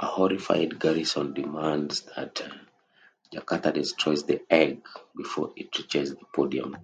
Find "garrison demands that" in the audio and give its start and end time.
0.78-2.42